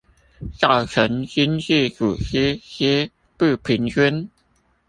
[0.57, 2.31] 造成經濟組織
[2.63, 4.31] 之不平均